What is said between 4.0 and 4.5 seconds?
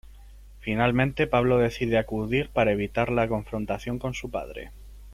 su